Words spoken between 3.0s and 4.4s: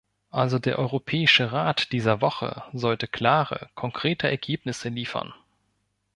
klare, konkrete